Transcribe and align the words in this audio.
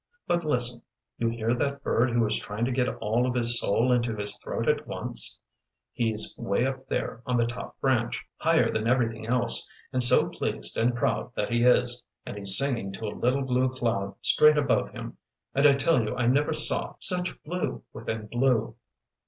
But 0.25 0.43
listen. 0.43 0.81
You 1.19 1.29
hear 1.29 1.53
that 1.53 1.83
bird 1.83 2.09
who 2.09 2.25
is 2.25 2.39
trying 2.39 2.65
to 2.65 2.71
get 2.71 2.87
all 2.89 3.27
of 3.27 3.35
his 3.35 3.59
soul 3.59 3.91
into 3.91 4.15
his 4.15 4.35
throat 4.37 4.67
at 4.67 4.87
once? 4.87 5.39
He's 5.93 6.33
'way 6.39 6.65
up 6.65 6.87
there 6.87 7.21
on 7.27 7.37
the 7.37 7.45
top 7.45 7.79
branch, 7.79 8.25
higher 8.37 8.71
than 8.73 8.87
everything 8.87 9.27
else, 9.27 9.69
and 9.93 10.01
so 10.01 10.27
pleased 10.29 10.75
and 10.75 10.95
proud 10.95 11.31
that 11.35 11.51
he 11.51 11.63
is, 11.65 12.03
and 12.25 12.35
he's 12.35 12.57
singing 12.57 12.91
to 12.93 13.05
a 13.05 13.09
little 13.13 13.43
blue 13.43 13.69
cloud 13.69 14.15
straight 14.23 14.57
above 14.57 14.89
him, 14.89 15.17
and 15.53 15.67
I 15.67 15.75
tell 15.75 16.01
you 16.03 16.15
I 16.15 16.25
never 16.25 16.55
saw 16.55 16.95
such 16.99 17.39
blue 17.43 17.43
such 17.43 17.43
blue 17.59 17.83
within 17.93 18.25
blue. 18.25 18.75